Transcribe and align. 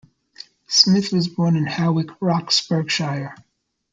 Smith 0.65 1.13
was 1.13 1.27
born 1.27 1.55
in 1.55 1.67
Hawick, 1.67 2.09
Roxburghshire. 2.19 3.35